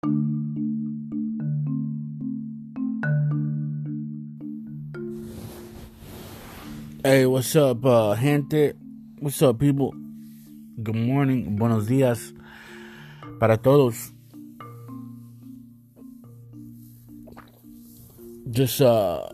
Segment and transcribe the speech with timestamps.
[0.00, 0.10] Hey,
[7.26, 8.74] what's up, uh, gente?
[9.18, 9.92] What's up, people?
[10.80, 12.32] Good morning, buenos días
[13.40, 14.12] para todos.
[18.48, 19.28] Just, uh,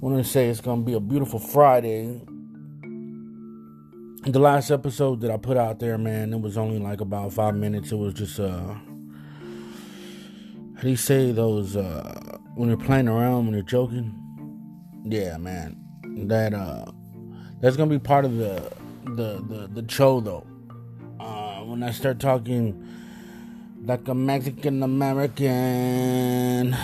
[0.00, 2.20] want to say it's gonna be a beautiful Friday.
[4.24, 7.54] The last episode that I put out there, man, it was only like about five
[7.54, 7.92] minutes.
[7.92, 8.74] It was just, uh,
[10.74, 14.18] how do you say those, uh, when you're playing around, when you're joking?
[15.04, 15.76] yeah, man,
[16.26, 16.86] that uh,
[17.60, 18.72] that's gonna be part of the
[19.04, 20.46] the the, the show though.
[21.18, 22.86] Uh, when I start talking
[23.84, 26.76] like a Mexican American,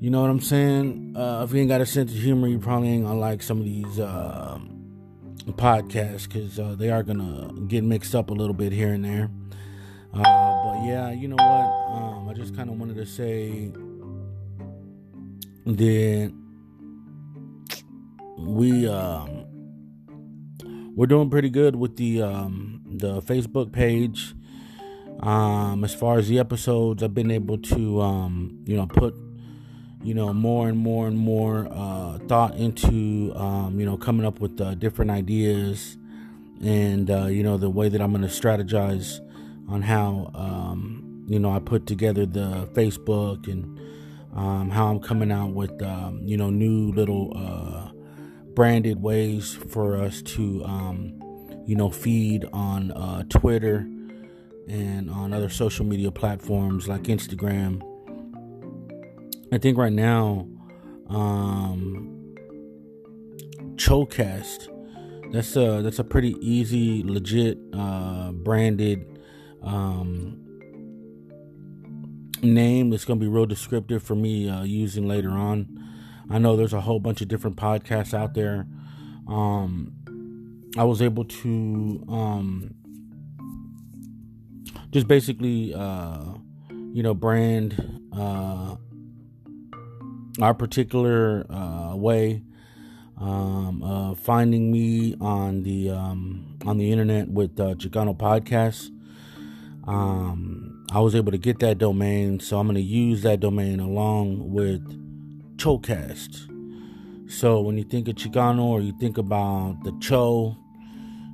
[0.00, 1.14] you know what I'm saying?
[1.16, 3.58] Uh, if you ain't got a sense of humor, you probably ain't gonna like some
[3.58, 4.58] of these uh,
[5.42, 9.30] podcasts because uh, they are gonna get mixed up a little bit here and there.
[10.12, 10.22] Uh,
[10.64, 11.94] but yeah, you know what?
[11.94, 13.72] Um, I just kind of wanted to say
[15.66, 16.32] that
[18.38, 19.44] we um,
[20.96, 24.34] we're doing pretty good with the um, the Facebook page.
[25.20, 29.14] Um, as far as the episodes, I've been able to um, you know put
[30.02, 34.40] you know more and more and more uh, thought into um, you know coming up
[34.40, 35.96] with uh, different ideas
[36.62, 39.20] and uh, you know the way that I'm going to strategize
[39.68, 43.78] on how um, you know I put together the Facebook and
[44.34, 47.90] um, how I'm coming out with um, you know new little uh,
[48.54, 51.18] branded ways for us to, um,
[51.66, 53.88] you know, feed on uh, Twitter
[54.68, 57.80] and on other social media platforms like Instagram.
[59.52, 60.46] I think right now,
[61.08, 62.34] um,
[63.74, 64.68] Chocast.
[65.32, 69.18] That's a that's a pretty easy, legit, uh, branded
[69.62, 70.38] um,
[72.42, 72.92] name.
[72.92, 75.68] It's gonna be real descriptive for me uh, using later on.
[76.28, 78.66] I know there's a whole bunch of different podcasts out there.
[79.26, 79.92] Um,
[80.76, 82.74] I was able to um,
[84.90, 86.34] just basically, uh,
[86.92, 88.76] you know, brand uh,
[90.40, 92.42] our particular uh, way
[93.18, 98.90] um, of finding me on the um, on the internet with uh, Chicano Podcasts.
[99.86, 103.80] Um, I was able to get that domain, so I'm going to use that domain
[103.80, 104.82] along with
[105.56, 106.46] Chocast.
[107.30, 110.56] So when you think of Chicano or you think about the Cho,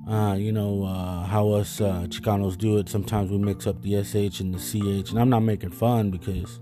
[0.08, 2.88] uh, you know uh, how us uh, Chicanos do it.
[2.88, 6.60] Sometimes we mix up the SH and the CH, and I'm not making fun because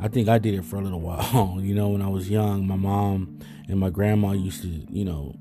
[0.00, 1.58] I think I did it for a little while.
[1.60, 3.38] you know, when I was young, my mom
[3.68, 5.34] and my grandma used to, you know,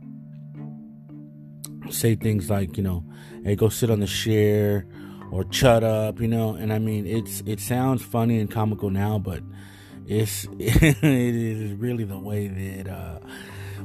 [1.90, 3.04] say things like, you know,
[3.44, 4.86] "Hey, go sit on the chair,"
[5.32, 6.56] or "Shut up," you know.
[6.56, 9.42] And I mean, it's it sounds funny and comical now, but
[10.06, 13.20] it's it is really the way that uh,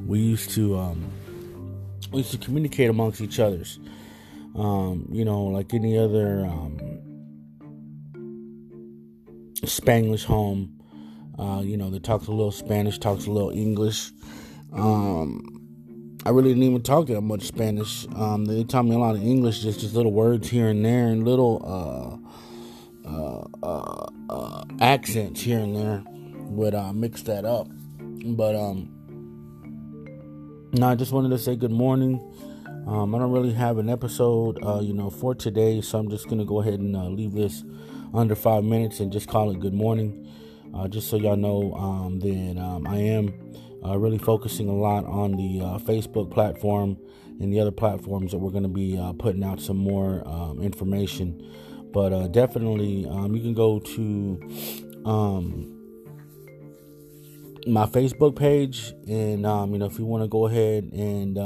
[0.06, 1.12] we used to um,
[2.12, 3.78] we used to communicate amongst each others.
[4.55, 6.92] Um, you know, like any other um,
[9.81, 10.78] Spanglish home.
[11.38, 14.12] Uh, you know, that talks a little Spanish, talks a little English.
[14.72, 15.53] Um,
[16.25, 18.06] I really didn't even talk that much Spanish.
[18.15, 21.09] Um, they taught me a lot of English, just just little words here and there,
[21.09, 22.22] and little
[23.05, 27.66] uh, uh, uh, uh accents here and there would uh, mix that up.
[27.99, 28.88] But um,
[30.72, 32.21] no, I just wanted to say good morning.
[32.87, 36.28] Um, I don't really have an episode, uh, you know, for today, so I'm just
[36.28, 37.65] gonna go ahead and leave this
[38.15, 40.28] under five minutes and just call it good morning.
[40.75, 43.33] Uh, just so y'all know um, that um, I am
[43.84, 46.97] uh, really focusing a lot on the uh, Facebook platform
[47.41, 50.62] and the other platforms that we're going to be uh, putting out some more um,
[50.62, 51.43] information.
[51.93, 54.41] But uh, definitely, um, you can go to
[55.05, 55.79] um,
[57.67, 61.37] my Facebook page, and um, you know if you want to go ahead and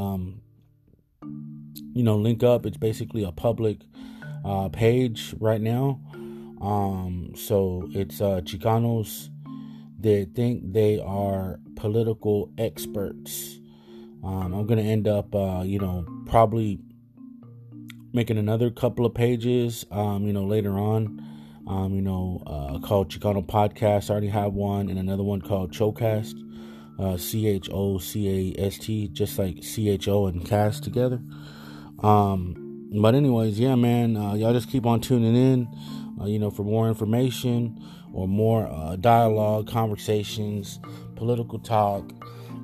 [1.95, 3.79] you know link up, it's basically a public
[4.45, 6.01] uh, page right now.
[6.61, 9.29] Um, so it's uh, Chicanos
[10.01, 13.61] that think they are political experts.
[14.25, 16.79] Um, I'm gonna end up, uh, you know, probably
[18.13, 21.23] making another couple of pages, um, you know, later on
[21.67, 24.09] um, you know, uh, called Chicano Podcast.
[24.09, 26.35] I already have one, and another one called Chocast,
[26.99, 30.85] uh, C H O C A S T, just like C H O and cast
[30.85, 31.21] together.
[32.03, 35.69] Um, but anyways, yeah, man, uh, y'all just keep on tuning in,
[36.21, 37.83] uh, you know, for more information
[38.13, 40.81] or more uh, dialogue, conversations,
[41.15, 42.13] political talk,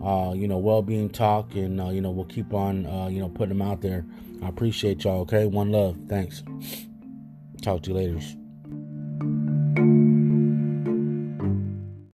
[0.04, 3.28] uh, you know, well-being talk, and uh, you know, we'll keep on, uh, you know,
[3.28, 4.04] putting them out there.
[4.42, 5.20] I appreciate y'all.
[5.20, 5.96] Okay, one love.
[6.08, 6.42] Thanks.
[7.62, 8.41] Talk to you later.